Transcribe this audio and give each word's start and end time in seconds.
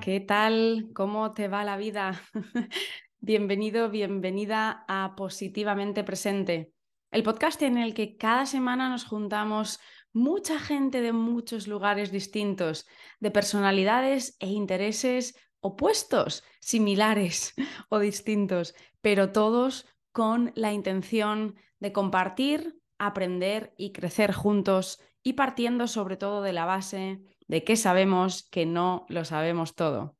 ¿qué 0.00 0.20
tal? 0.20 0.88
¿Cómo 0.94 1.32
te 1.32 1.48
va 1.48 1.62
la 1.62 1.76
vida? 1.76 2.22
Bienvenido, 3.18 3.90
bienvenida 3.90 4.84
a 4.88 5.14
Positivamente 5.14 6.04
Presente, 6.04 6.72
el 7.10 7.22
podcast 7.22 7.60
en 7.60 7.76
el 7.76 7.92
que 7.92 8.16
cada 8.16 8.46
semana 8.46 8.88
nos 8.88 9.04
juntamos 9.04 9.78
mucha 10.14 10.58
gente 10.58 11.02
de 11.02 11.12
muchos 11.12 11.68
lugares 11.68 12.10
distintos, 12.10 12.86
de 13.20 13.30
personalidades 13.30 14.36
e 14.40 14.46
intereses 14.46 15.36
opuestos, 15.60 16.44
similares 16.60 17.52
o 17.90 17.98
distintos, 17.98 18.74
pero 19.02 19.32
todos 19.32 19.86
con 20.12 20.50
la 20.54 20.72
intención 20.72 21.56
de 21.78 21.92
compartir, 21.92 22.80
aprender 22.98 23.74
y 23.76 23.92
crecer 23.92 24.32
juntos 24.32 24.98
y 25.22 25.34
partiendo 25.34 25.86
sobre 25.86 26.16
todo 26.16 26.40
de 26.40 26.54
la 26.54 26.64
base 26.64 27.20
de 27.50 27.64
que 27.64 27.76
sabemos 27.76 28.48
que 28.48 28.64
no 28.64 29.06
lo 29.08 29.24
sabemos 29.24 29.74
todo. 29.74 30.16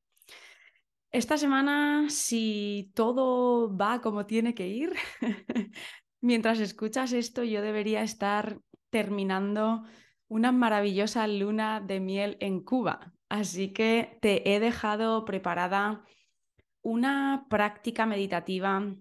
Esta 1.12 1.38
semana, 1.38 2.10
si 2.10 2.90
todo 2.92 3.76
va 3.76 4.00
como 4.00 4.26
tiene 4.26 4.52
que 4.52 4.66
ir, 4.66 4.94
mientras 6.20 6.58
escuchas 6.58 7.12
esto, 7.12 7.44
yo 7.44 7.62
debería 7.62 8.02
estar 8.02 8.58
terminando 8.90 9.84
una 10.26 10.50
maravillosa 10.50 11.28
luna 11.28 11.80
de 11.80 12.00
miel 12.00 12.36
en 12.40 12.64
Cuba. 12.64 13.12
Así 13.28 13.72
que 13.72 14.18
te 14.20 14.52
he 14.52 14.58
dejado 14.58 15.24
preparada 15.24 16.02
una 16.82 17.46
práctica 17.48 18.06
meditativa 18.06 18.92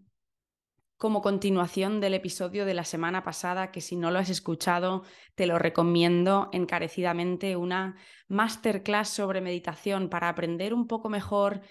como 0.99 1.21
continuación 1.21 2.02
del 2.02 2.13
episodio 2.13 2.66
de 2.66 2.73
la 2.73 2.84
semana 2.84 3.23
pasada, 3.23 3.71
que 3.71 3.80
si 3.80 3.95
no 3.95 4.12
lo 4.12 4.20
has 4.20 4.30
escuchado, 4.30 5.03
te 5.33 5.47
lo 5.47 5.58
recomiendo 5.58 6.50
encarecidamente, 6.52 7.55
una 7.55 7.95
masterclass 8.28 9.08
sobre 9.08 9.39
meditación 9.39 10.09
para 10.09 10.27
aprender 10.27 10.73
un 10.73 10.88
poco 10.88 11.08
mejor 11.08 11.61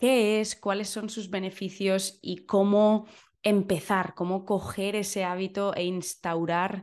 qué 0.00 0.40
es, 0.40 0.56
cuáles 0.56 0.88
son 0.88 1.08
sus 1.08 1.30
beneficios 1.30 2.18
y 2.20 2.46
cómo 2.46 3.06
empezar, 3.44 4.14
cómo 4.14 4.44
coger 4.44 4.96
ese 4.96 5.22
hábito 5.22 5.72
e 5.76 5.84
instaurar 5.84 6.82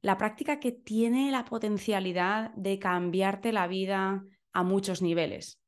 la 0.00 0.18
práctica 0.18 0.58
que 0.58 0.72
tiene 0.72 1.30
la 1.30 1.44
potencialidad 1.44 2.50
de 2.56 2.80
cambiarte 2.80 3.52
la 3.52 3.68
vida 3.68 4.24
a 4.52 4.64
muchos 4.64 5.02
niveles. 5.02 5.62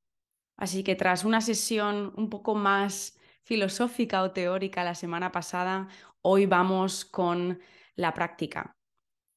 Así 0.56 0.82
que 0.82 0.97
tras 0.97 1.25
una 1.25 1.41
sesión 1.41 2.12
un 2.16 2.28
poco 2.28 2.56
más 2.56 3.16
filosófica 3.45 4.23
o 4.23 4.33
teórica 4.33 4.84
la 4.84 4.95
semana 4.95 5.31
pasada, 5.31 5.89
hoy 6.23 6.47
vamos 6.47 7.05
con 7.05 7.61
la 7.95 8.12
práctica. 8.14 8.77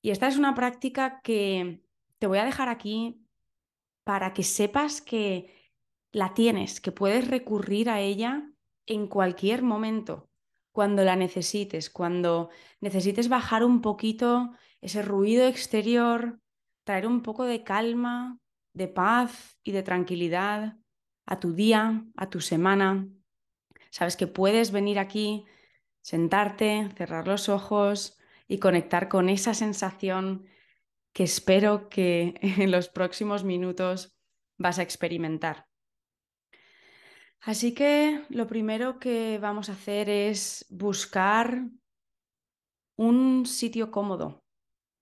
Y 0.01 0.11
esta 0.11 0.27
es 0.27 0.37
una 0.37 0.55
práctica 0.55 1.21
que 1.21 1.83
te 2.17 2.27
voy 2.27 2.39
a 2.39 2.45
dejar 2.45 2.69
aquí 2.69 3.21
para 4.03 4.33
que 4.33 4.43
sepas 4.43 5.01
que 5.01 5.53
la 6.11 6.33
tienes, 6.33 6.79
que 6.79 6.93
puedes 6.93 7.27
recurrir 7.27 7.89
a 7.89 7.99
ella 7.99 8.49
en 8.85 9.07
cualquier 9.07 9.61
momento, 9.61 10.29
cuando 10.71 11.03
la 11.03 11.17
necesites, 11.17 11.89
cuando 11.89 12.49
necesites 12.79 13.27
bajar 13.27 13.65
un 13.65 13.81
poquito 13.81 14.51
ese 14.79 15.01
ruido 15.01 15.45
exterior, 15.45 16.39
traer 16.85 17.05
un 17.05 17.21
poco 17.21 17.43
de 17.43 17.63
calma, 17.63 18.39
de 18.73 18.87
paz 18.87 19.59
y 19.63 19.73
de 19.73 19.83
tranquilidad 19.83 20.77
a 21.25 21.39
tu 21.39 21.51
día, 21.51 22.05
a 22.15 22.29
tu 22.29 22.39
semana, 22.39 23.09
Sabes 23.91 24.17
que 24.17 24.27
puedes 24.27 24.71
venir 24.71 24.99
aquí, 24.99 25.45
sentarte, 26.01 26.89
cerrar 26.97 27.27
los 27.27 27.49
ojos 27.49 28.17
y 28.47 28.59
conectar 28.59 29.09
con 29.09 29.29
esa 29.29 29.53
sensación 29.53 30.45
que 31.13 31.23
espero 31.23 31.89
que 31.89 32.35
en 32.41 32.71
los 32.71 32.89
próximos 32.89 33.43
minutos 33.43 34.15
vas 34.57 34.79
a 34.79 34.83
experimentar. 34.83 35.67
Así 37.41 37.73
que 37.73 38.25
lo 38.29 38.47
primero 38.47 38.99
que 38.99 39.37
vamos 39.39 39.69
a 39.69 39.73
hacer 39.73 40.09
es 40.09 40.65
buscar 40.69 41.69
un 42.95 43.45
sitio 43.45 43.91
cómodo 43.91 44.43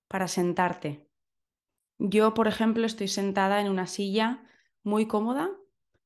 para 0.07 0.27
sentarte. 0.27 1.09
Yo, 1.97 2.33
por 2.33 2.47
ejemplo, 2.47 2.85
estoy 2.85 3.07
sentada 3.07 3.61
en 3.61 3.69
una 3.69 3.87
silla 3.87 4.43
muy 4.83 5.07
cómoda, 5.07 5.49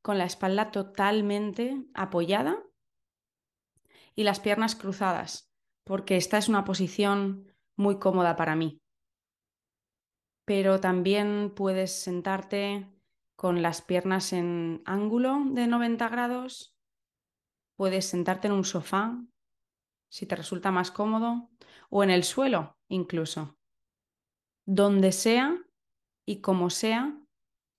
con 0.02 0.18
la 0.18 0.26
espalda 0.26 0.72
totalmente 0.72 1.84
apoyada 1.94 2.64
y 4.20 4.24
las 4.24 4.42
piernas 4.42 4.76
cruzadas, 4.76 5.50
porque 5.86 6.18
esta 6.18 6.38
es 6.38 6.50
una 6.50 6.66
posición 6.66 7.56
muy 7.78 8.00
cómoda 8.00 8.36
para 8.36 8.54
mí. 8.54 8.82
Pero 10.44 10.82
también 10.82 11.54
puedes 11.56 12.02
sentarte 12.02 12.86
con 13.38 13.62
las 13.62 13.82
piernas 13.82 14.34
en 14.34 14.82
ángulo 14.84 15.42
de 15.52 15.68
90 15.68 16.10
grados, 16.10 16.76
puedes 17.78 18.08
sentarte 18.08 18.48
en 18.48 18.56
un 18.56 18.66
sofá, 18.66 19.18
si 20.10 20.26
te 20.26 20.36
resulta 20.36 20.70
más 20.70 20.92
cómodo, 20.92 21.50
o 21.90 22.04
en 22.04 22.10
el 22.10 22.26
suelo 22.26 22.78
incluso. 22.90 23.58
Donde 24.66 25.14
sea 25.14 25.56
y 26.26 26.42
como 26.42 26.70
sea, 26.72 27.18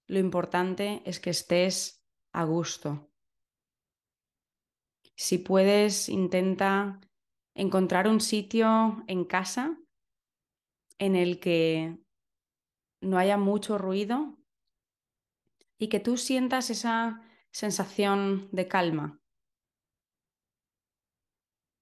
lo 0.07 0.19
importante 0.19 1.03
es 1.05 1.21
que 1.21 1.29
estés 1.29 2.03
a 2.33 2.45
gusto. 2.45 3.10
Si 5.21 5.37
puedes, 5.37 6.09
intenta 6.09 6.99
encontrar 7.55 8.09
un 8.09 8.23
sitio 8.23 9.05
en 9.07 9.27
casa 9.27 9.79
en 10.99 11.15
el 11.15 11.41
que 11.41 11.99
no 13.03 13.19
haya 13.19 13.37
mucho 13.37 13.77
ruido 13.77 14.39
y 15.79 15.89
que 15.89 16.01
tú 16.01 16.17
sientas 16.17 16.71
esa 16.71 17.21
sensación 17.51 18.49
de 18.51 18.67
calma. 18.67 19.21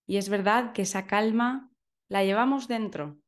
Y 0.08 0.16
es 0.16 0.30
verdad 0.30 0.72
que 0.72 0.82
esa 0.82 1.06
calma 1.06 1.70
la 2.08 2.24
llevamos 2.24 2.66
dentro, 2.66 3.20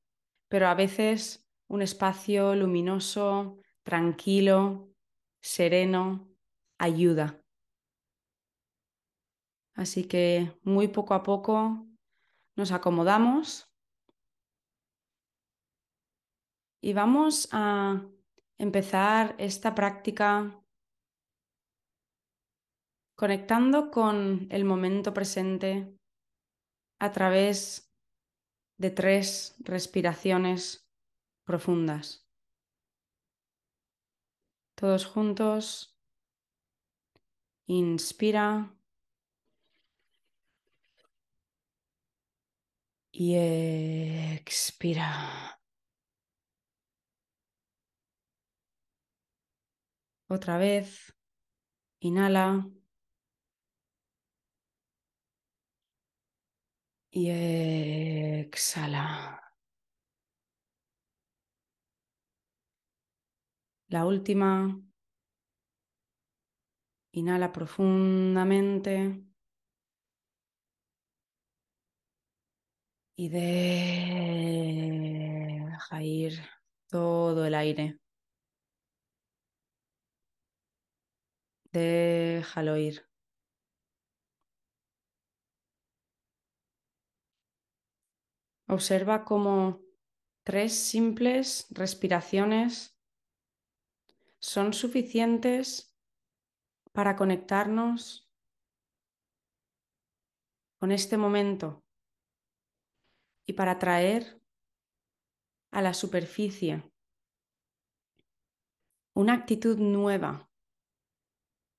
pero 0.48 0.66
a 0.66 0.74
veces 0.74 1.48
un 1.68 1.82
espacio 1.82 2.56
luminoso, 2.56 3.58
tranquilo, 3.84 4.92
sereno, 5.40 6.28
ayuda. 6.78 7.39
Así 9.80 10.04
que 10.04 10.52
muy 10.62 10.88
poco 10.88 11.14
a 11.14 11.22
poco 11.22 11.86
nos 12.54 12.70
acomodamos 12.70 13.72
y 16.82 16.92
vamos 16.92 17.48
a 17.50 18.04
empezar 18.58 19.34
esta 19.38 19.74
práctica 19.74 20.62
conectando 23.16 23.90
con 23.90 24.48
el 24.50 24.66
momento 24.66 25.14
presente 25.14 25.96
a 26.98 27.10
través 27.10 27.90
de 28.76 28.90
tres 28.90 29.54
respiraciones 29.60 30.86
profundas. 31.44 32.28
Todos 34.74 35.06
juntos. 35.06 35.98
Inspira. 37.66 38.76
Y 43.12 43.34
expira. 44.34 45.60
Otra 50.28 50.56
vez, 50.58 51.14
inhala 52.00 52.66
y 57.10 57.28
exhala. 57.30 59.40
La 63.88 64.06
última, 64.06 64.80
inhala 67.12 67.52
profundamente. 67.52 69.29
Y 73.20 73.28
deja 73.28 73.52
ir 76.02 76.40
todo 76.88 77.44
el 77.44 77.54
aire. 77.54 78.00
Déjalo 81.70 82.78
ir. 82.78 83.06
Observa 88.66 89.26
cómo 89.26 89.82
tres 90.42 90.72
simples 90.72 91.66
respiraciones 91.72 92.96
son 94.38 94.72
suficientes 94.72 95.94
para 96.92 97.16
conectarnos 97.16 98.30
con 100.78 100.90
este 100.90 101.18
momento 101.18 101.84
y 103.50 103.52
para 103.52 103.80
traer 103.80 104.40
a 105.72 105.82
la 105.82 105.92
superficie 105.92 106.88
una 109.12 109.34
actitud 109.34 109.76
nueva, 109.76 110.48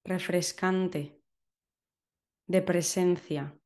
refrescante 0.03 1.23
de 2.45 2.62
presencia 2.62 3.57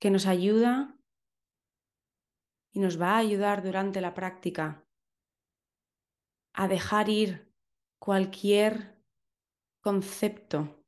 que 0.00 0.10
nos 0.10 0.26
ayuda 0.26 0.98
y 2.72 2.80
nos 2.80 3.00
va 3.00 3.12
a 3.12 3.18
ayudar 3.18 3.62
durante 3.62 4.00
la 4.00 4.14
práctica 4.14 4.84
a 6.54 6.66
dejar 6.66 7.08
ir 7.08 7.54
cualquier 8.00 9.00
concepto, 9.80 10.84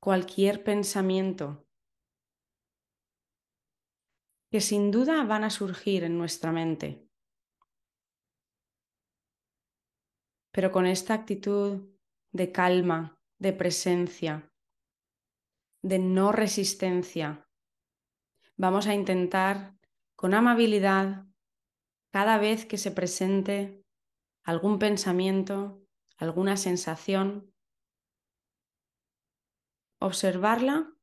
cualquier 0.00 0.64
pensamiento 0.64 1.68
que 4.52 4.60
sin 4.60 4.90
duda 4.90 5.24
van 5.24 5.44
a 5.44 5.50
surgir 5.50 6.04
en 6.04 6.18
nuestra 6.18 6.52
mente. 6.52 7.08
Pero 10.50 10.70
con 10.70 10.84
esta 10.84 11.14
actitud 11.14 11.88
de 12.32 12.52
calma, 12.52 13.18
de 13.38 13.54
presencia, 13.54 14.52
de 15.80 15.98
no 15.98 16.32
resistencia, 16.32 17.48
vamos 18.58 18.86
a 18.88 18.94
intentar 18.94 19.74
con 20.16 20.34
amabilidad 20.34 21.24
cada 22.10 22.36
vez 22.36 22.66
que 22.66 22.76
se 22.76 22.90
presente 22.90 23.82
algún 24.44 24.78
pensamiento, 24.78 25.82
alguna 26.18 26.58
sensación, 26.58 27.54
observarla 29.98 30.94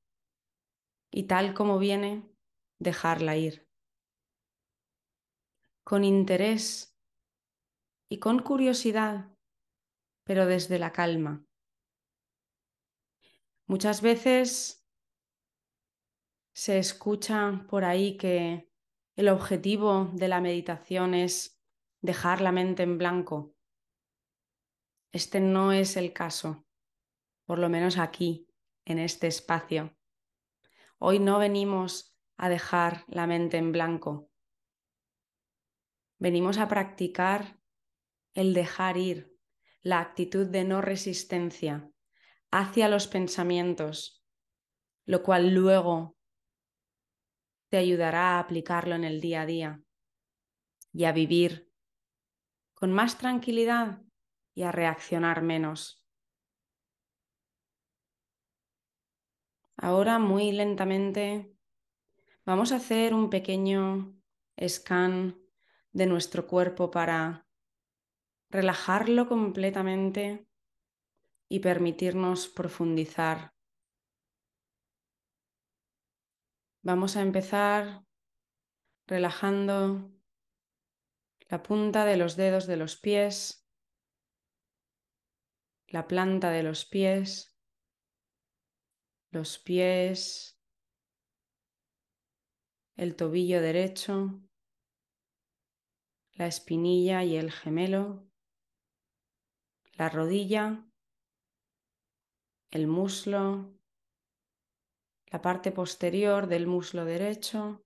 y 1.09 1.23
tal 1.23 1.55
como 1.55 1.79
viene, 1.79 2.28
dejarla 2.79 3.35
ir. 3.35 3.67
Con 5.83 6.03
interés 6.03 6.97
y 8.09 8.19
con 8.19 8.39
curiosidad, 8.39 9.29
pero 10.23 10.45
desde 10.45 10.79
la 10.79 10.91
calma. 10.91 11.45
Muchas 13.67 14.01
veces 14.01 14.87
se 16.53 16.79
escucha 16.79 17.65
por 17.69 17.83
ahí 17.83 18.17
que 18.17 18.71
el 19.15 19.29
objetivo 19.29 20.09
de 20.13 20.27
la 20.27 20.41
meditación 20.41 21.13
es 21.13 21.61
dejar 22.01 22.41
la 22.41 22.51
mente 22.51 22.83
en 22.83 22.97
blanco. 22.97 23.55
Este 25.11 25.39
no 25.39 25.71
es 25.71 25.97
el 25.97 26.13
caso, 26.13 26.65
por 27.45 27.59
lo 27.59 27.69
menos 27.69 27.97
aquí, 27.97 28.47
en 28.85 28.99
este 28.99 29.27
espacio. 29.27 29.95
Hoy 30.97 31.19
no 31.19 31.39
venimos 31.39 32.08
a 32.41 32.47
dejar 32.47 33.03
la 33.09 33.27
mente 33.27 33.57
en 33.57 33.73
blanco. 33.73 34.29
Venimos 36.17 36.57
a 36.57 36.69
practicar 36.69 37.59
el 38.33 38.53
dejar 38.53 38.95
ir, 38.95 39.35
la 39.81 39.99
actitud 39.99 40.47
de 40.47 40.63
no 40.63 40.79
resistencia 40.79 41.91
hacia 42.49 42.87
los 42.87 43.07
pensamientos, 43.07 44.23
lo 45.05 45.21
cual 45.21 45.53
luego 45.53 46.15
te 47.67 47.75
ayudará 47.75 48.37
a 48.37 48.39
aplicarlo 48.39 48.95
en 48.95 49.03
el 49.03 49.19
día 49.19 49.41
a 49.41 49.45
día 49.45 49.83
y 50.93 51.03
a 51.03 51.11
vivir 51.11 51.69
con 52.73 52.93
más 52.93 53.17
tranquilidad 53.17 54.01
y 54.55 54.63
a 54.63 54.71
reaccionar 54.71 55.41
menos. 55.41 56.05
Ahora 59.75 60.19
muy 60.19 60.53
lentamente 60.53 61.58
Vamos 62.49 62.71
a 62.71 62.77
hacer 62.77 63.13
un 63.13 63.29
pequeño 63.29 64.19
scan 64.67 65.39
de 65.91 66.07
nuestro 66.07 66.47
cuerpo 66.47 66.89
para 66.89 67.47
relajarlo 68.49 69.27
completamente 69.27 70.49
y 71.47 71.59
permitirnos 71.59 72.47
profundizar. 72.47 73.53
Vamos 76.81 77.17
a 77.17 77.21
empezar 77.21 78.03
relajando 79.05 80.11
la 81.49 81.61
punta 81.61 82.03
de 82.03 82.17
los 82.17 82.35
dedos 82.35 82.65
de 82.65 82.77
los 82.77 82.97
pies, 82.97 83.69
la 85.85 86.07
planta 86.07 86.49
de 86.49 86.63
los 86.63 86.83
pies, 86.85 87.55
los 89.29 89.59
pies, 89.59 90.58
el 92.99 93.15
tobillo 93.15 93.61
derecho, 93.61 94.41
la 96.33 96.47
espinilla 96.47 97.23
y 97.23 97.37
el 97.37 97.49
gemelo, 97.49 98.27
la 99.93 100.09
rodilla, 100.09 100.85
el 102.71 102.87
muslo, 102.87 103.73
la 105.27 105.41
parte 105.41 105.71
posterior 105.71 106.47
del 106.47 106.67
muslo 106.67 107.05
derecho, 107.05 107.85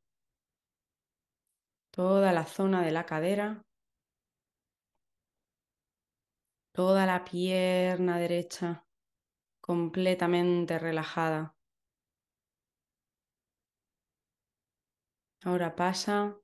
toda 1.91 2.33
la 2.33 2.45
zona 2.45 2.83
de 2.83 2.91
la 2.91 3.05
cadera, 3.05 3.61
toda 6.73 7.05
la 7.05 7.23
pierna 7.23 8.17
derecha 8.17 8.87
completamente 9.61 10.79
relajada. 10.79 11.55
Ahora 15.43 15.75
pasa 15.75 16.39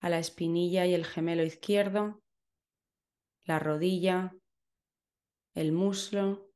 a 0.00 0.08
la 0.10 0.18
espinilla 0.18 0.86
y 0.86 0.94
el 0.94 1.06
gemelo 1.06 1.42
izquierdo, 1.42 2.22
la 3.44 3.58
rodilla, 3.58 4.36
el 5.54 5.72
muslo, 5.72 6.52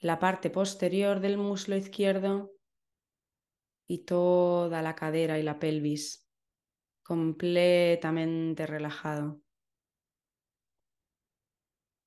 la 0.00 0.18
parte 0.18 0.50
posterior 0.50 1.20
del 1.20 1.38
muslo 1.38 1.76
izquierdo 1.76 2.52
y 3.86 3.98
toda 4.04 4.82
la 4.82 4.94
cadera 4.94 5.38
y 5.38 5.42
la 5.42 5.58
pelvis 5.58 6.28
completamente 7.02 8.66
relajado. 8.66 9.40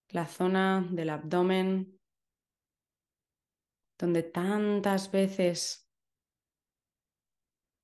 La 0.09 0.27
zona 0.27 0.86
del 0.92 1.09
abdomen 1.09 2.00
donde 3.97 4.24
tantas 4.24 5.09
veces 5.12 5.91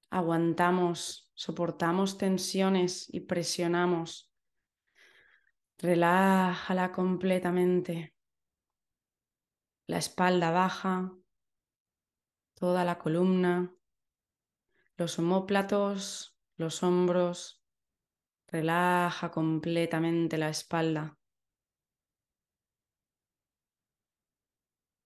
aguantamos, 0.10 1.32
soportamos 1.34 2.18
tensiones 2.18 3.14
y 3.14 3.22
presionamos. 3.22 4.34
Relájala 5.78 6.92
completamente. 6.92 8.16
La 9.86 9.98
espalda 9.98 10.52
baja, 10.52 11.14
toda 12.56 12.84
la 12.84 12.98
columna, 12.98 13.74
los 14.98 15.20
omóplatos, 15.20 16.38
los 16.56 16.84
hombros. 16.84 17.64
Relaja 18.48 19.30
completamente 19.30 20.38
la 20.38 20.50
espalda. 20.50 21.18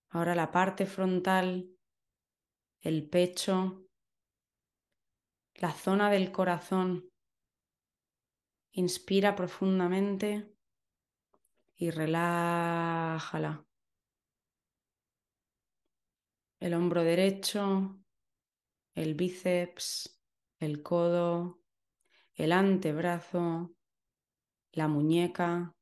Ahora 0.10 0.36
la 0.36 0.52
parte 0.52 0.86
frontal, 0.86 1.70
el 2.82 3.10
pecho, 3.10 3.88
la 5.56 5.72
zona 5.72 6.10
del 6.10 6.32
corazón. 6.32 7.10
Inspira 8.72 9.36
profundamente 9.36 10.56
y 11.76 11.90
relájala. 11.90 13.66
El 16.60 16.74
hombro 16.74 17.04
derecho, 17.04 18.00
el 18.94 19.16
bíceps, 19.16 20.22
el 20.60 20.84
codo, 20.84 21.62
el 22.36 22.52
antebrazo, 22.52 23.76
la 24.72 24.88
muñeca, 24.88 25.76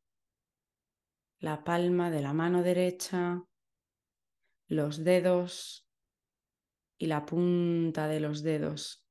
la 1.40 1.64
palma 1.64 2.10
de 2.10 2.22
la 2.22 2.34
mano 2.34 2.64
derecha, 2.64 3.44
los 4.68 5.04
dedos 5.04 5.88
y 6.98 7.08
la 7.08 7.26
punta 7.26 8.08
de 8.08 8.20
los 8.20 8.42
dedos. 8.44 9.09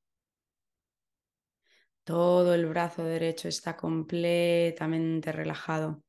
Todo 2.08 2.54
el 2.54 2.64
brazo 2.64 3.04
derecho 3.04 3.48
está 3.48 3.76
completamente 3.76 5.30
relajado. 5.30 6.02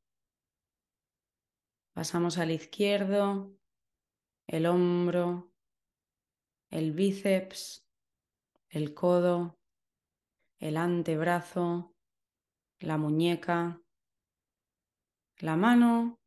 Pasamos 1.94 2.38
al 2.38 2.52
izquierdo, 2.52 3.54
el 4.48 4.66
hombro, 4.66 5.52
el 6.70 6.94
bíceps, 6.94 7.86
el 8.70 8.94
codo, 8.94 9.60
el 10.60 10.78
antebrazo, 10.78 11.94
la 12.80 12.98
muñeca, 12.98 13.82
la 15.40 15.58
mano, 15.58 16.22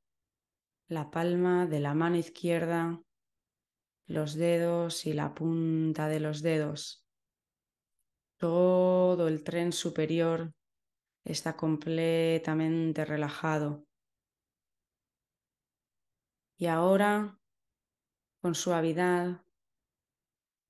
la 0.86 1.10
palma 1.10 1.66
de 1.66 1.80
la 1.80 1.94
mano 1.94 2.16
izquierda, 2.16 3.02
los 4.06 4.34
dedos 4.34 5.06
y 5.06 5.14
la 5.14 5.32
punta 5.32 6.08
de 6.08 6.20
los 6.20 6.42
dedos. 6.42 7.01
Todo 8.42 9.28
el 9.28 9.44
tren 9.44 9.70
superior 9.70 10.52
está 11.24 11.56
completamente 11.56 13.04
relajado. 13.04 13.86
Y 16.56 16.66
ahora, 16.66 17.38
con 18.40 18.56
suavidad, 18.56 19.46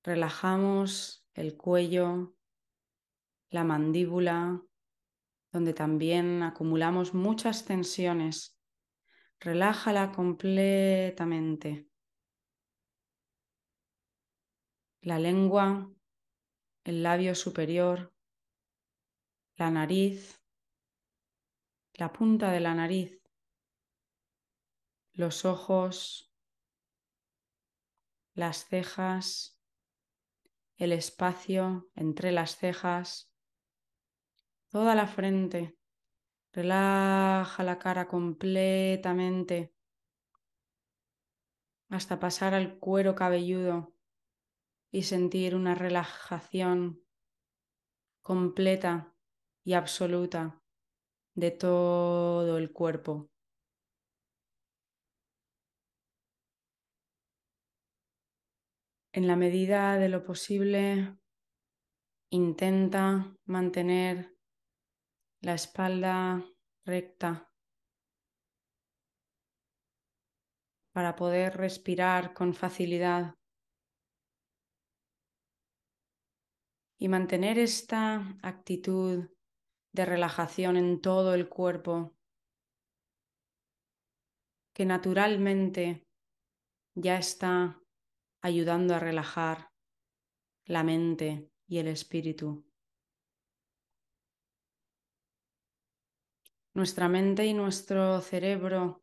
relajamos 0.05 1.27
el 1.33 1.57
cuello, 1.57 2.37
la 3.49 3.65
mandíbula, 3.65 4.63
donde 5.51 5.73
también 5.73 6.43
acumulamos 6.43 7.15
muchas 7.15 7.65
tensiones. 7.65 8.61
Relájala 9.41 10.13
completamente. 10.13 11.89
La 15.01 15.19
lengua, 15.19 15.91
el 16.85 17.03
labio 17.03 17.35
superior, 17.35 18.13
la 19.57 19.71
nariz, 19.71 20.43
la 21.95 22.13
punta 22.13 22.51
de 22.51 22.61
la 22.61 22.75
nariz, 22.75 23.23
los 25.13 25.45
ojos, 25.45 26.33
las 28.35 28.65
cejas, 28.67 29.61
el 30.77 30.93
espacio 30.93 31.91
entre 31.95 32.33
las 32.33 32.57
cejas, 32.57 33.31
toda 34.69 34.95
la 34.95 35.07
frente. 35.07 35.79
Relaja 36.55 37.63
la 37.63 37.79
cara 37.79 38.09
completamente 38.09 39.75
hasta 41.89 42.19
pasar 42.21 42.53
al 42.53 42.79
cuero 42.79 43.15
cabelludo 43.15 43.95
y 44.93 45.05
sentir 45.05 45.57
una 45.57 45.75
relajación 45.75 47.03
completa 48.21 49.17
y 49.65 49.73
absoluta 49.73 50.63
de 51.35 51.51
todo 51.51 52.59
el 52.59 52.73
cuerpo. 52.73 53.31
En 59.15 59.27
la 59.27 59.37
medida 59.37 59.97
de 59.97 60.09
lo 60.09 60.25
posible, 60.25 61.19
intenta 62.31 63.35
mantener 63.47 64.37
la 65.41 65.55
espalda 65.55 66.45
recta 66.85 67.51
para 70.93 71.17
poder 71.17 71.57
respirar 71.57 72.35
con 72.35 72.55
facilidad 72.55 73.35
y 77.03 77.09
mantener 77.09 77.59
esta 77.59 78.39
actitud 78.43 79.29
de 79.91 80.05
relajación 80.05 80.77
en 80.77 81.01
todo 81.01 81.35
el 81.35 81.49
cuerpo 81.49 82.17
que 84.73 84.87
naturalmente 84.87 86.07
ya 86.95 87.19
está 87.19 87.83
ayudando 88.41 88.95
a 88.95 89.01
relajar 89.01 89.73
la 90.65 90.85
mente 90.85 91.51
y 91.67 91.79
el 91.79 91.89
espíritu. 91.89 92.65
Nuestra 96.75 97.09
mente 97.09 97.45
y 97.47 97.53
nuestro 97.53 98.21
cerebro 98.21 99.03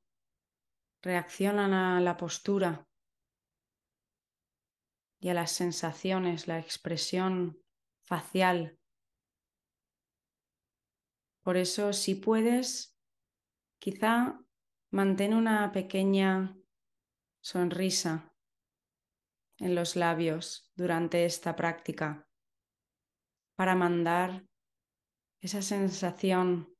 reaccionan 1.01 1.73
a 1.73 1.99
la 1.99 2.15
postura 2.15 2.87
y 5.19 5.27
a 5.27 5.33
las 5.33 5.51
sensaciones, 5.51 6.47
la 6.47 6.59
expresión 6.59 7.61
facial. 8.09 8.79
Por 11.43 11.57
eso, 11.57 11.93
si 11.93 12.15
puedes, 12.15 12.97
quizá 13.77 14.41
mantén 14.89 15.33
una 15.37 15.71
pequeña 15.71 16.57
sonrisa 17.39 18.33
en 19.59 19.75
los 19.75 19.95
labios 19.95 20.71
durante 20.75 21.25
esta 21.25 21.55
práctica 21.55 22.27
para 23.55 23.75
mandar 23.75 24.47
esa 25.41 25.61
sensación 25.61 26.75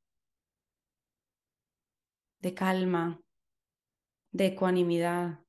de 2.40 2.54
calma, 2.54 3.22
de 4.32 4.46
ecuanimidad 4.46 5.46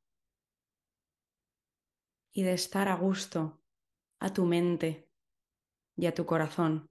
y 2.34 2.44
de 2.44 2.54
estar 2.54 2.88
a 2.88 2.96
gusto 2.96 3.64
a 4.20 4.32
tu 4.32 4.46
mente 4.46 5.11
y 5.95 6.05
a 6.05 6.13
tu 6.13 6.25
corazón. 6.25 6.89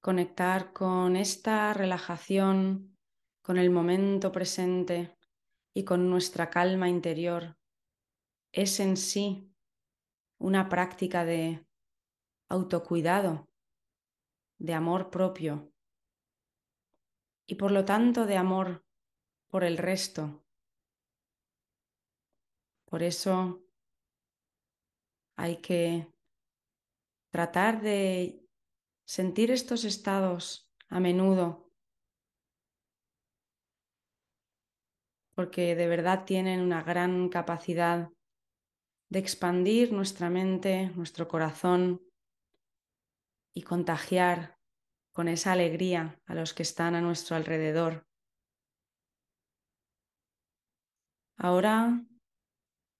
Conectar 0.00 0.72
con 0.72 1.16
esta 1.16 1.72
relajación, 1.72 2.96
con 3.42 3.58
el 3.58 3.70
momento 3.70 4.32
presente 4.32 5.16
y 5.74 5.84
con 5.84 6.10
nuestra 6.10 6.50
calma 6.50 6.88
interior 6.88 7.56
es 8.52 8.78
en 8.80 8.96
sí 8.96 9.50
una 10.38 10.68
práctica 10.68 11.24
de 11.24 11.66
autocuidado, 12.48 13.48
de 14.58 14.74
amor 14.74 15.10
propio 15.10 15.72
y 17.46 17.56
por 17.56 17.72
lo 17.72 17.84
tanto 17.84 18.26
de 18.26 18.36
amor 18.36 18.84
por 19.48 19.64
el 19.64 19.76
resto. 19.78 20.44
Por 22.84 23.02
eso 23.02 23.63
hay 25.36 25.56
que 25.58 26.08
tratar 27.30 27.80
de 27.80 28.46
sentir 29.04 29.50
estos 29.50 29.84
estados 29.84 30.70
a 30.88 31.00
menudo, 31.00 31.70
porque 35.34 35.74
de 35.74 35.88
verdad 35.88 36.24
tienen 36.24 36.60
una 36.60 36.82
gran 36.82 37.28
capacidad 37.28 38.10
de 39.08 39.18
expandir 39.18 39.92
nuestra 39.92 40.30
mente, 40.30 40.90
nuestro 40.94 41.28
corazón 41.28 42.00
y 43.52 43.62
contagiar 43.62 44.58
con 45.12 45.28
esa 45.28 45.52
alegría 45.52 46.20
a 46.26 46.34
los 46.34 46.54
que 46.54 46.62
están 46.62 46.94
a 46.94 47.00
nuestro 47.00 47.36
alrededor. 47.36 48.06
Ahora 51.36 52.04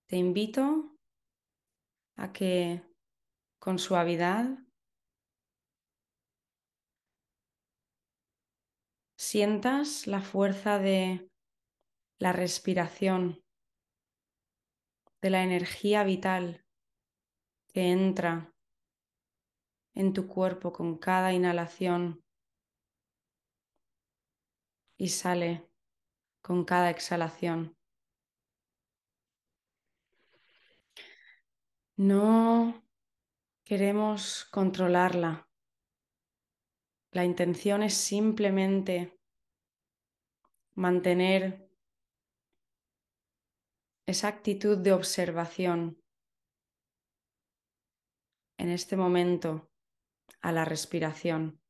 te 0.06 0.16
invito 0.16 0.93
a 2.16 2.32
que 2.32 2.82
con 3.58 3.78
suavidad 3.78 4.58
sientas 9.16 10.06
la 10.06 10.20
fuerza 10.20 10.78
de 10.78 11.30
la 12.18 12.32
respiración, 12.32 13.42
de 15.20 15.30
la 15.30 15.42
energía 15.42 16.04
vital 16.04 16.64
que 17.68 17.90
entra 17.90 18.54
en 19.94 20.12
tu 20.12 20.28
cuerpo 20.28 20.72
con 20.72 20.98
cada 20.98 21.32
inhalación 21.32 22.24
y 24.96 25.08
sale 25.08 25.68
con 26.42 26.64
cada 26.64 26.90
exhalación. 26.90 27.76
No 31.96 32.84
queremos 33.64 34.46
controlarla. 34.46 35.48
La 37.12 37.24
intención 37.24 37.84
es 37.84 37.94
simplemente 37.94 39.16
mantener 40.74 41.70
esa 44.06 44.26
actitud 44.26 44.76
de 44.76 44.92
observación 44.92 46.02
en 48.58 48.70
este 48.70 48.96
momento 48.96 49.70
a 50.40 50.50
la 50.50 50.64
respiración. 50.64 51.62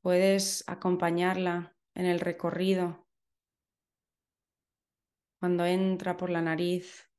Puedes 0.00 0.64
acompañarla 0.66 1.76
en 1.94 2.06
el 2.06 2.18
recorrido 2.18 3.06
cuando 5.42 5.66
entra 5.66 6.16
por 6.16 6.30
la 6.30 6.40
nariz, 6.40 7.10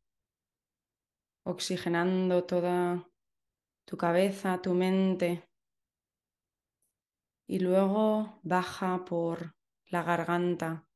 oxigenando 1.44 2.46
toda 2.46 3.12
tu 3.84 3.98
cabeza, 3.98 4.62
tu 4.62 4.74
mente, 4.74 5.44
y 7.46 7.60
luego 7.60 8.40
baja 8.44 9.04
por 9.04 9.58
la 9.88 10.04
garganta, 10.04 10.88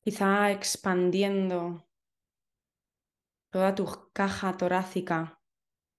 quizá 0.00 0.52
expandiendo 0.52 1.88
toda 3.50 3.74
tu 3.74 3.84
caja 4.12 4.56
torácica, 4.56 5.42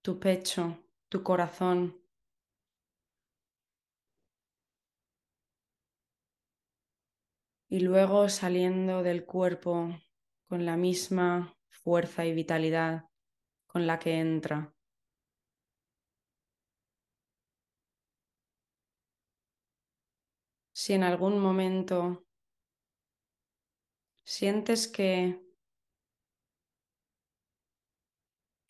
tu 0.02 0.22
pecho, 0.22 0.86
tu 1.10 1.22
corazón. 1.22 1.99
y 7.70 7.82
luego 7.82 8.30
saliendo 8.30 9.04
del 9.04 9.26
cuerpo 9.26 9.96
con 10.48 10.66
la 10.66 10.76
misma 10.76 11.56
fuerza 11.70 12.26
y 12.26 12.34
vitalidad 12.34 13.06
con 13.68 13.86
la 13.86 14.00
que 14.00 14.20
entra. 14.20 14.74
Si 20.72 20.94
en 20.94 21.04
algún 21.04 21.40
momento 21.40 22.26
sientes 24.24 24.88
que 24.88 25.40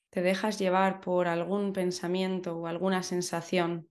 te 0.09 0.21
dejas 0.21 0.59
llevar 0.59 0.99
por 0.99 1.27
algún 1.27 1.71
pensamiento 1.71 2.57
o 2.57 2.67
alguna 2.67 3.03
sensación, 3.03 3.89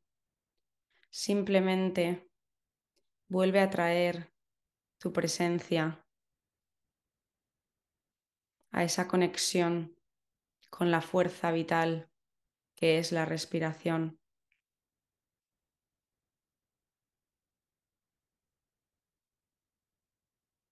simplemente 1.08 2.28
vuelve 3.28 3.60
a 3.60 3.70
traer 3.70 4.32
tu 4.98 5.12
presencia 5.12 6.04
a 8.70 8.84
esa 8.84 9.08
conexión 9.08 9.96
con 10.70 10.90
la 10.90 11.00
fuerza 11.00 11.50
vital 11.52 12.10
que 12.74 12.98
es 12.98 13.10
la 13.12 13.24
respiración. 13.24 14.20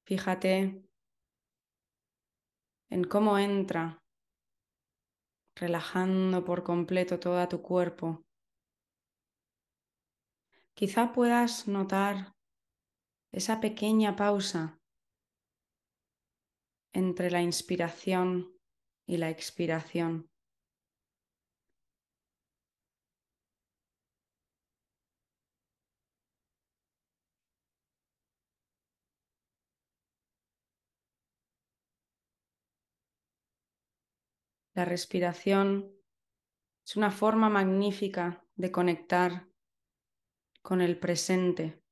Fíjate 0.05 0.87
en 2.91 3.03
cómo 3.03 3.39
entra, 3.39 3.99
relajando 5.57 6.45
por 6.45 6.63
completo 6.63 7.19
todo 7.19 7.49
tu 7.49 7.61
cuerpo. 7.61 8.25
Quizá 10.75 11.13
puedas 11.13 11.67
notar 11.67 12.36
esa 13.37 13.61
pequeña 13.61 14.17
pausa 14.17 14.81
entre 16.95 17.31
la 17.31 17.43
inspiración 17.43 18.59
y 19.07 19.19
la 19.19 19.29
expiración. 19.29 20.31
La 34.73 34.87
respiración 34.87 35.95
es 36.87 36.97
una 36.97 37.11
forma 37.11 37.51
magnífica 37.51 38.47
de 38.55 38.73
conectar 38.73 39.51
con 40.63 40.81
el 40.81 40.99
presente, 40.99 41.86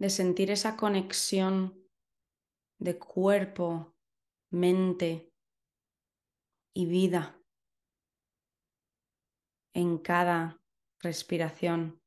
de 0.00 0.08
sentir 0.08 0.50
esa 0.50 0.76
conexión 0.76 1.86
de 2.78 2.98
cuerpo, 2.98 3.94
mente 4.50 5.30
y 6.74 6.86
vida 6.86 7.38
en 9.74 9.98
cada 9.98 10.58
respiración. 11.00 12.00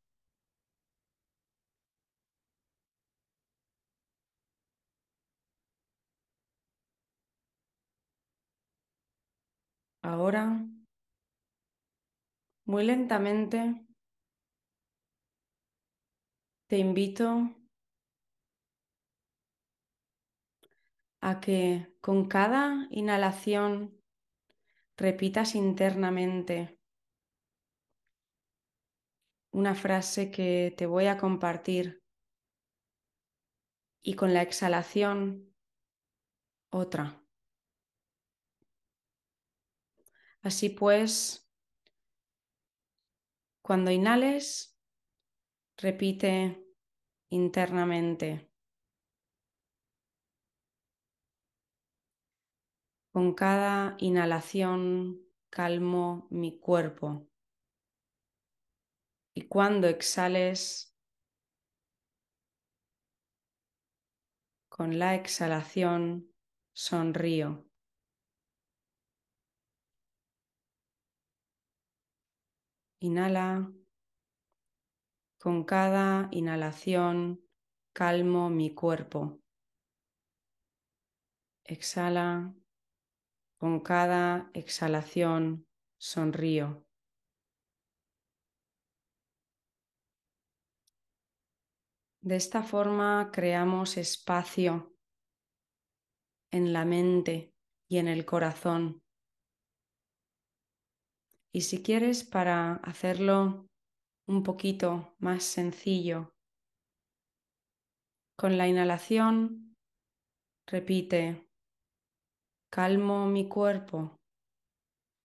Ahora, 10.02 10.66
muy 12.66 12.84
lentamente, 12.86 13.86
te 16.68 16.78
invito 16.80 17.63
a 21.26 21.40
que 21.40 21.88
con 22.02 22.28
cada 22.28 22.86
inhalación 22.92 23.98
repitas 24.98 25.56
internamente 25.56 26.82
una 29.52 29.74
frase 29.74 30.32
que 30.32 30.74
te 30.78 30.86
voy 30.86 31.06
a 31.06 31.18
compartir 31.18 32.04
y 34.02 34.16
con 34.16 34.34
la 34.34 34.42
exhalación 34.42 35.56
otra. 36.70 37.24
Así 40.42 40.68
pues, 40.68 41.50
cuando 43.62 43.92
inhales, 43.92 44.78
repite 45.78 46.68
internamente. 47.30 48.53
Con 53.14 53.36
cada 53.36 53.96
inhalación 54.00 55.22
calmo 55.52 56.26
mi 56.32 56.58
cuerpo. 56.58 57.28
Y 59.36 59.44
cuando 59.44 59.88
exhales, 59.88 60.98
con 64.68 64.98
la 64.98 65.14
exhalación 65.14 66.34
sonrío. 66.74 67.70
Inhala. 73.00 73.72
Con 75.38 75.66
cada 75.66 76.30
inhalación 76.32 77.46
calmo 77.94 78.50
mi 78.50 78.74
cuerpo. 78.74 79.40
Exhala. 81.64 82.56
Con 83.64 83.80
cada 83.80 84.52
exhalación 84.54 85.66
sonrío. 85.98 86.86
De 92.20 92.36
esta 92.36 92.62
forma 92.62 93.32
creamos 93.32 93.96
espacio 93.96 94.94
en 96.52 96.74
la 96.74 96.84
mente 96.84 97.56
y 97.88 98.00
en 98.00 98.10
el 98.10 98.26
corazón 98.26 99.02
y 101.54 101.62
si 101.62 101.82
quieres, 101.82 102.26
para 102.26 102.74
hacerlo 102.84 103.70
un 104.28 104.44
poquito 104.44 105.16
más 105.20 105.46
sencillo, 105.46 106.36
con 108.36 108.58
la 108.58 108.68
inhalación 108.68 109.78
repite, 110.68 111.53
calmo 112.76 113.28
mi 113.28 113.48
cuerpo 113.48 114.16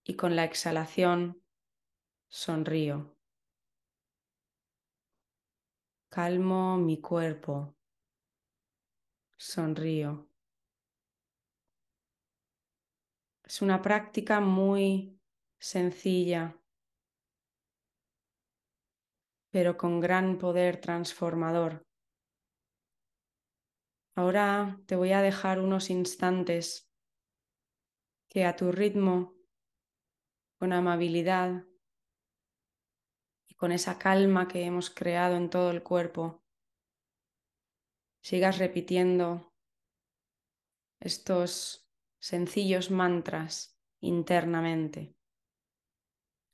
y 0.05 0.17
con 0.17 0.37
la 0.37 0.45
exhalación 0.45 1.43
sonrío. 2.29 3.17
Calmo 6.11 6.77
mi 6.77 7.01
cuerpo, 7.01 7.75
sonrío. 9.39 10.29
Es 13.45 13.63
una 13.63 13.81
práctica 13.81 14.41
muy 14.41 15.19
sencilla, 15.59 16.55
pero 19.51 19.79
con 19.79 20.01
gran 20.01 20.37
poder 20.37 20.83
transformador. 20.83 21.83
Ahora 24.15 24.83
te 24.85 24.97
voy 24.97 25.13
a 25.13 25.23
dejar 25.23 25.61
unos 25.61 25.89
instantes 25.89 26.88
que 28.29 28.45
a 28.45 28.57
tu 28.57 28.73
ritmo, 28.73 29.35
con 30.59 30.73
amabilidad 30.73 31.65
y 33.47 33.55
con 33.55 33.73
esa 33.73 33.99
calma 33.99 34.49
que 34.49 34.65
hemos 34.65 34.91
creado 34.91 35.37
en 35.37 35.51
todo 35.51 35.71
el 35.71 35.83
cuerpo, 35.83 36.45
sigas 38.21 38.59
repitiendo 38.59 39.55
estos 41.01 41.89
sencillos 42.19 42.91
mantras 42.91 43.79
internamente 44.01 45.19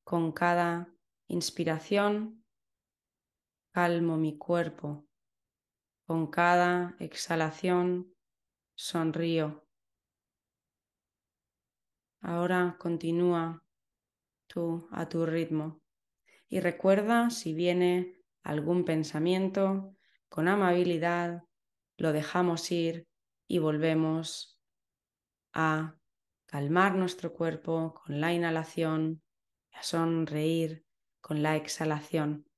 con 0.05 0.33
cada 0.33 0.95
inspiración, 1.29 2.45
calmo 3.73 4.17
mi 4.19 4.37
cuerpo. 4.37 5.09
Con 6.07 6.27
cada 6.27 6.95
exhalación, 6.99 8.15
sonrío. 8.77 9.67
Ahora 12.27 12.77
continúa 12.79 13.63
tú 14.47 14.89
a 14.93 15.11
tu 15.11 15.27
ritmo 15.27 15.83
y 16.49 16.61
recuerda 16.61 17.29
si 17.29 17.53
viene 17.53 18.19
algún 18.43 18.87
pensamiento, 18.87 19.95
con 20.31 20.49
amabilidad 20.49 21.45
lo 21.99 22.13
dejamos 22.15 22.73
ir 22.73 23.07
y 23.47 23.59
volvemos 23.59 24.59
a 25.53 25.97
calmar 26.47 26.95
nuestro 26.95 27.35
cuerpo 27.35 27.93
con 28.03 28.23
la 28.23 28.33
inhalación 28.33 29.23
a 29.75 29.83
sonreír 29.83 30.87
con 31.21 31.43
la 31.43 31.57
exhalación. 31.57 32.49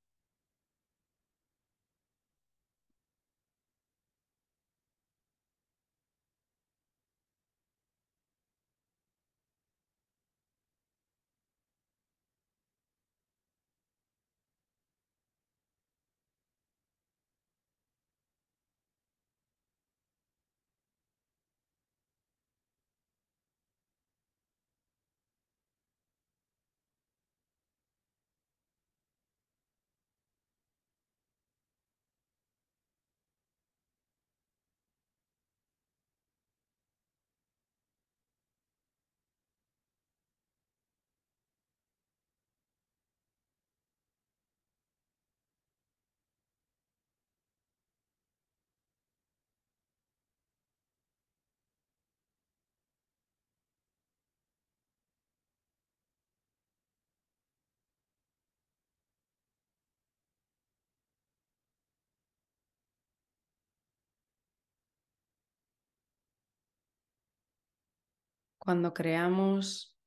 Cuando 68.67 68.93
creamos 68.93 69.97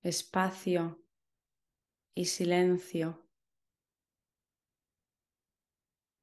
espacio 0.00 1.04
y 2.14 2.24
silencio, 2.24 3.28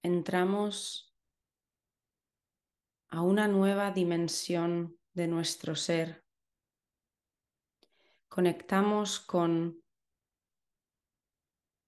entramos 0.02 1.16
a 3.10 3.22
una 3.22 3.48
nueva 3.48 3.92
dimensión 3.92 5.00
de 5.14 5.28
nuestro 5.28 5.76
ser. 5.76 6.26
Conectamos 8.28 9.20
con 9.20 9.84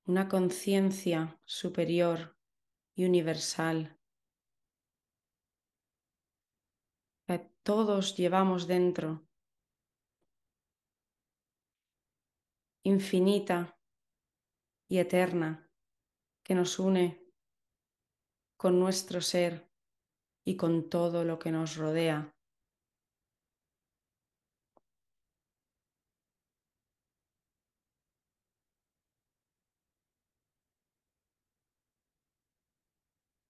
una 0.06 0.30
conciencia 0.30 1.42
superior 1.46 2.38
y 2.94 3.06
universal 3.06 3.98
que 7.26 7.57
todos 7.68 8.16
llevamos 8.16 8.66
dentro, 8.66 9.28
infinita 12.84 13.78
y 14.88 15.00
eterna, 15.00 15.70
que 16.46 16.56
nos 16.56 16.80
une 16.80 17.22
con 18.56 18.80
nuestro 18.80 19.20
ser 19.20 19.70
y 20.46 20.56
con 20.56 20.90
todo 20.90 21.26
lo 21.26 21.38
que 21.40 21.52
nos 21.52 21.76
rodea. 21.76 22.34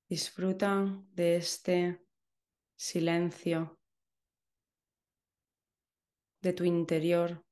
Disfruta 0.10 1.04
de 1.14 1.36
este 1.36 2.04
silencio 2.76 3.77
de 6.48 6.54
tu 6.54 6.64
interior, 6.64 7.44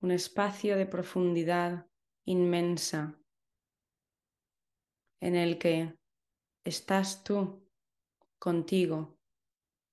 un 0.00 0.12
espacio 0.12 0.76
de 0.76 0.86
profundidad 0.86 1.90
inmensa 2.24 3.20
en 5.20 5.34
el 5.34 5.58
que 5.58 5.98
estás 6.64 7.24
tú 7.24 7.68
contigo, 8.38 9.18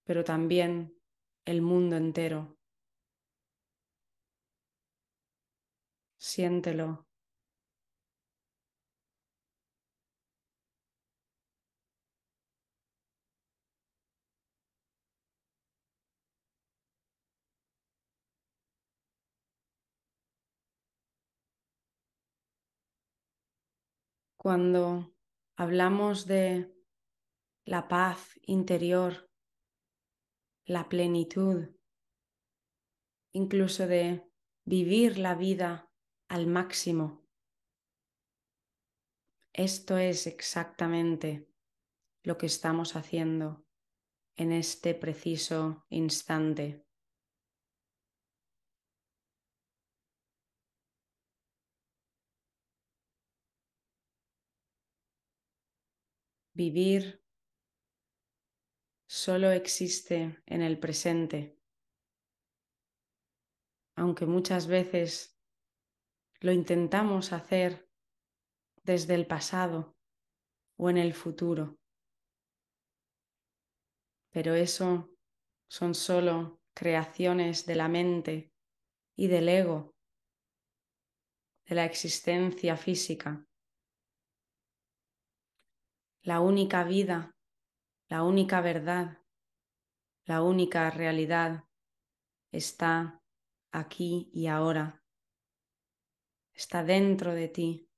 pero 0.04 0.24
también 0.24 0.96
el 1.44 1.64
mundo 1.64 1.96
entero. 1.96 2.60
Siéntelo. 6.20 7.05
Cuando 24.46 25.12
hablamos 25.58 26.28
de 26.28 26.72
la 27.66 27.88
paz 27.88 28.40
interior, 28.44 29.28
la 30.66 30.88
plenitud, 30.88 31.76
incluso 33.32 33.88
de 33.88 34.32
vivir 34.64 35.18
la 35.18 35.34
vida 35.34 35.92
al 36.28 36.46
máximo. 36.46 37.28
Esto 39.52 39.98
es 39.98 40.28
exactamente 40.28 41.52
lo 42.22 42.38
que 42.38 42.46
estamos 42.46 42.96
haciendo 42.96 43.66
en 44.36 44.52
este 44.52 44.94
preciso 44.94 45.88
instante. 45.90 46.85
Vivir 56.56 57.22
solo 59.10 59.52
existe 59.52 60.41
en 60.46 60.62
el 60.62 60.80
presente, 60.80 61.60
aunque 63.98 64.26
muchas 64.26 64.68
veces 64.68 65.38
lo 66.39 66.54
intentamos 66.54 67.34
hacer 67.34 67.89
desde 68.84 69.15
el 69.15 69.28
pasado 69.28 69.98
o 70.78 70.89
en 70.89 70.98
el 70.98 71.13
futuro. 71.13 71.78
Pero 74.32 74.54
eso 74.54 75.13
son 75.68 75.94
solo 75.94 76.62
creaciones 76.74 77.65
de 77.65 77.76
la 77.76 77.89
mente 77.89 78.54
y 79.18 79.28
del 79.28 79.50
ego, 79.50 79.94
de 81.65 81.76
la 81.76 81.84
existencia 81.84 82.78
física 82.78 83.46
la 86.26 86.40
única 86.40 86.84
vida, 86.84 87.38
la 88.10 88.24
única 88.24 88.60
verdad, 88.60 89.20
la 90.26 90.42
única 90.42 90.90
realidad 90.90 91.66
está 92.52 93.22
aquí 93.72 94.32
y 94.34 94.48
ahora. 94.48 95.04
Está 96.52 96.84
dentro 96.84 97.36
de 97.36 97.48
ti. 97.48 97.92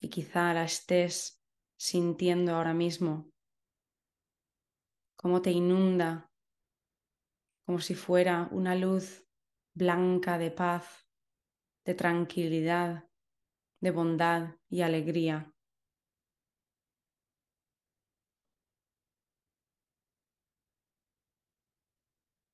Y 0.00 0.08
quizá 0.08 0.52
la 0.52 0.64
estés 0.64 1.40
sintiendo 1.78 2.56
ahora 2.56 2.74
mismo, 2.74 3.30
como 5.14 5.42
te 5.42 5.52
inunda, 5.52 6.28
como 7.64 7.78
si 7.78 7.94
fuera 7.94 8.48
una 8.50 8.74
luz 8.74 9.24
blanca 9.74 10.38
de 10.38 10.50
paz, 10.50 11.08
de 11.84 11.94
tranquilidad, 11.94 13.08
de 13.80 13.90
bondad 13.90 14.56
y 14.68 14.82
alegría. 14.82 15.52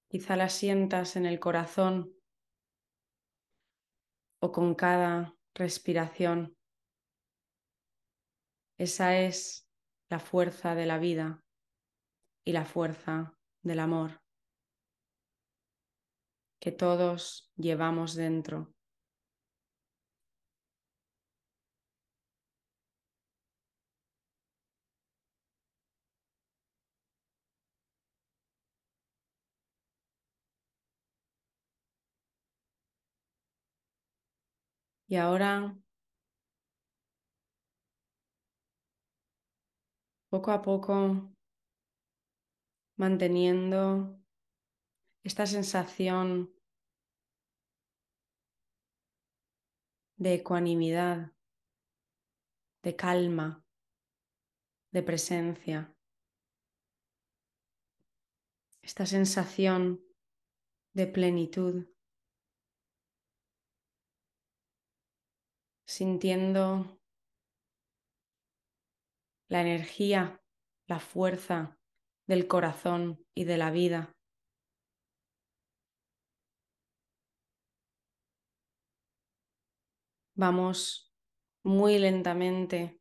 Quizá 0.09 0.37
la 0.37 0.49
sientas 0.49 1.17
en 1.17 1.25
el 1.25 1.41
corazón 1.41 2.15
o 4.41 4.53
con 4.53 4.75
cada 4.75 5.35
respiración. 5.55 6.57
Esa 8.77 9.19
es 9.19 9.67
la 10.11 10.19
fuerza 10.19 10.75
de 10.75 10.87
la 10.87 10.99
vida 10.99 11.43
y 12.45 12.53
la 12.53 12.65
fuerza 12.65 13.39
del 13.63 13.81
amor 13.81 14.23
que 16.63 16.71
todos 16.71 17.51
llevamos 17.57 18.15
dentro. 18.15 18.73
Y 35.13 35.17
ahora, 35.17 35.79
poco 40.31 40.51
a 40.53 40.63
poco, 40.63 41.37
manteniendo 42.97 44.19
esta 45.23 45.45
sensación 45.45 46.51
de 50.17 50.33
ecuanimidad, 50.33 51.35
de 52.83 52.97
calma, 52.97 53.63
de 54.93 55.03
presencia. 55.03 55.95
Esta 58.81 59.05
sensación 59.05 60.03
de 60.95 61.07
plenitud. 61.07 61.92
Sintiendo 65.93 66.99
la 69.49 69.61
energía, 69.61 70.43
la 70.87 70.99
fuerza 70.99 71.79
del 72.27 72.49
corazón 72.49 73.23
y 73.35 73.45
de 73.45 73.59
la 73.59 73.71
vida. 73.71 74.17
Vamos 80.35 81.13
muy 81.63 81.99
lentamente 81.99 82.99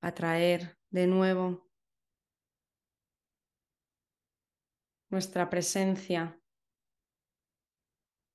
a 0.00 0.14
traer 0.14 0.78
de 0.88 1.06
nuevo 1.06 1.70
nuestra 5.10 5.50
presencia 5.50 6.41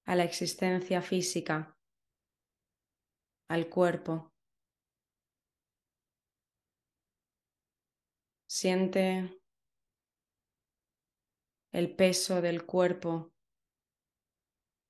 a 0.07 0.15
la 0.15 0.23
existencia 0.23 1.01
física. 1.01 1.73
al 3.49 3.69
cuerpo. 3.69 4.33
Siente 8.45 9.41
el 11.71 11.95
peso 11.95 12.41
del 12.41 12.65
cuerpo 12.65 13.33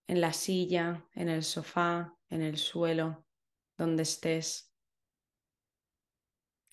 en 0.07 0.21
la 0.21 0.33
silla, 0.33 1.07
en 1.13 1.29
el 1.29 1.43
sofá, 1.43 2.17
en 2.29 2.41
el 2.41 2.57
suelo, 2.57 3.27
donde 3.77 4.03
estés. 4.03 4.73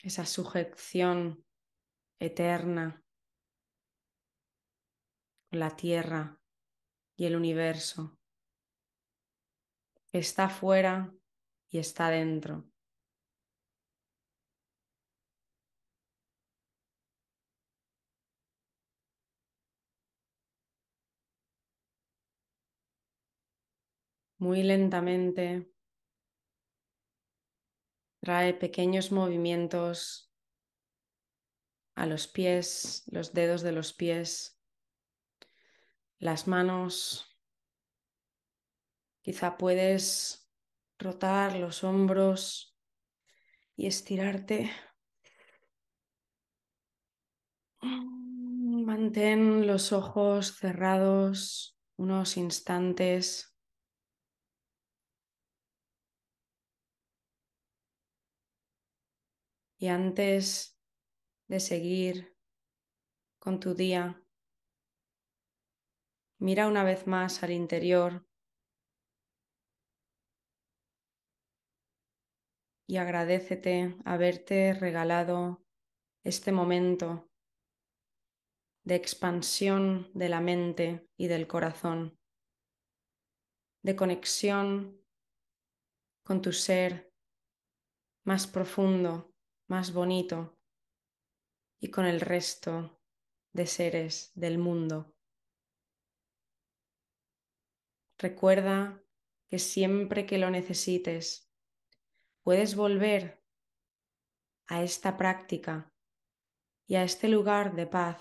Esa 0.02 0.24
sujeción 0.24 1.44
eterna 2.18 3.04
la 5.50 5.76
tierra 5.76 6.40
y 7.16 7.26
el 7.26 7.36
universo. 7.36 8.18
Está 10.14 10.48
fuera 10.48 11.12
y 11.68 11.78
está 11.78 12.08
dentro. 12.08 12.64
Muy 24.38 24.62
lentamente 24.62 25.68
trae 28.20 28.54
pequeños 28.54 29.10
movimientos 29.10 30.32
a 31.96 32.06
los 32.06 32.28
pies, 32.28 33.02
los 33.10 33.32
dedos 33.34 33.62
de 33.62 33.72
los 33.72 33.92
pies, 33.92 34.60
las 36.20 36.46
manos. 36.46 37.33
Quizá 39.24 39.56
puedes 39.56 40.50
rotar 40.98 41.56
los 41.56 41.82
hombros 41.82 42.76
y 43.74 43.86
estirarte. 43.86 44.70
Mantén 47.80 49.66
los 49.66 49.92
ojos 49.92 50.58
cerrados 50.58 51.80
unos 51.96 52.36
instantes. 52.36 53.56
Y 59.78 59.86
antes 59.88 60.78
de 61.48 61.60
seguir 61.60 62.36
con 63.38 63.58
tu 63.58 63.72
día, 63.72 64.22
mira 66.36 66.68
una 66.68 66.84
vez 66.84 67.06
más 67.06 67.42
al 67.42 67.52
interior 67.52 68.26
y 72.86 72.96
agradecete 72.96 73.96
haberte 74.04 74.74
regalado 74.74 75.64
este 76.22 76.52
momento 76.52 77.30
de 78.84 78.94
expansión 78.94 80.10
de 80.14 80.28
la 80.28 80.40
mente 80.40 81.08
y 81.16 81.28
del 81.28 81.46
corazón, 81.46 82.18
de 83.82 83.96
conexión 83.96 85.00
con 86.22 86.42
tu 86.42 86.52
ser 86.52 87.12
más 88.24 88.46
profundo 88.46 89.34
más 89.66 89.92
bonito 89.92 90.58
y 91.80 91.90
con 91.90 92.04
el 92.04 92.20
resto 92.20 93.00
de 93.52 93.66
seres 93.66 94.32
del 94.34 94.58
mundo. 94.58 95.14
Recuerda 98.18 99.02
que 99.48 99.58
siempre 99.58 100.26
que 100.26 100.38
lo 100.38 100.50
necesites, 100.50 101.50
puedes 102.44 102.76
volver 102.76 103.42
a 104.66 104.82
esta 104.82 105.16
práctica 105.16 105.90
y 106.86 106.96
a 106.96 107.02
este 107.02 107.28
lugar 107.28 107.74
de 107.74 107.86
paz 107.86 108.18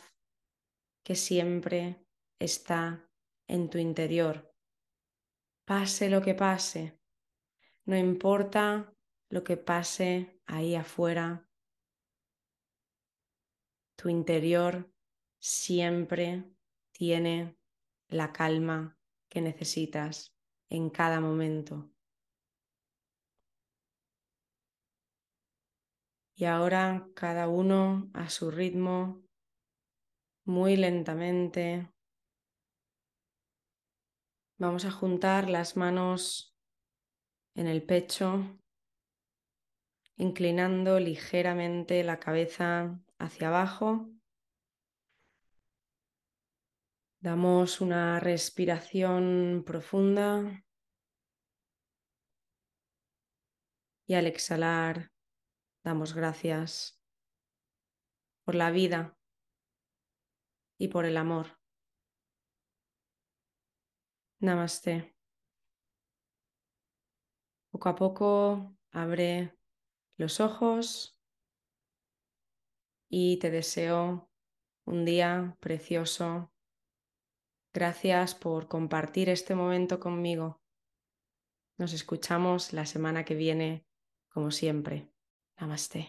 que 1.04 1.16
siempre 1.16 2.08
está 2.40 3.10
en 3.48 3.70
tu 3.70 3.78
interior. 3.78 4.56
Pase 5.66 6.10
lo 6.10 6.22
que 6.22 6.34
pase, 6.36 7.02
no 7.84 7.98
importa 7.98 8.96
lo 9.30 9.44
que 9.44 9.58
pase 9.58 10.42
ahí 10.46 10.76
afuera. 10.76 11.50
Tu 13.98 14.08
interior 14.08 14.90
siempre 15.38 16.46
tiene 16.94 17.58
la 18.08 18.32
calma 18.32 18.98
que 19.28 19.42
necesitas 19.42 20.34
en 20.70 20.90
cada 20.90 21.20
momento. 21.20 21.93
Y 26.36 26.46
ahora 26.46 27.08
cada 27.16 27.48
uno 27.48 28.10
a 28.14 28.30
su 28.30 28.52
ritmo, 28.52 29.24
muy 30.46 30.76
lentamente. 30.76 31.90
Vamos 34.58 34.86
a 34.86 34.92
juntar 34.92 35.50
las 35.50 35.78
manos 35.78 36.56
en 37.56 37.68
el 37.68 37.84
pecho 37.84 38.60
inclinando 40.18 41.00
ligeramente 41.00 42.04
la 42.04 42.20
cabeza 42.20 43.00
hacia 43.18 43.48
abajo. 43.48 44.10
Damos 47.20 47.82
una 47.82 48.20
respiración 48.20 49.64
profunda 49.66 50.64
y 54.06 54.14
al 54.16 54.28
exhalar 54.28 55.13
damos 55.84 56.14
gracias 56.14 57.02
por 58.44 58.56
la 58.56 58.72
vida 58.72 59.18
y 60.78 60.88
por 60.88 61.06
el 61.06 61.18
amor. 61.18 61.60
Namaste. 64.40 65.16
Poco 67.72 67.90
a 67.90 67.96
poco 67.96 68.78
abre 68.92 69.58
los 70.18 70.40
ojos 70.40 71.20
y 73.10 73.38
te 73.38 73.50
deseo 73.50 74.30
un 74.86 75.06
día 75.06 75.58
precioso. 75.60 76.52
Gracias 77.74 78.36
por 78.36 78.68
compartir 78.68 79.30
este 79.30 79.56
momento 79.56 80.00
conmigo. 80.00 80.62
Nos 81.78 81.94
escuchamos 81.94 82.74
la 82.74 82.86
semana 82.86 83.26
que 83.26 83.34
viene, 83.34 83.88
como 84.30 84.52
siempre. 84.52 85.13
Namaste. 85.62 86.06